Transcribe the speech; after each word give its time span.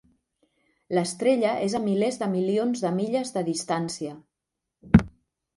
L'estrella 0.97 1.51
és 1.65 1.75
a 1.79 1.83
milers 1.83 2.19
de 2.23 2.29
milions 2.33 2.83
de 2.87 2.93
milles 2.97 3.35
de 3.37 3.45
distància. 3.51 4.15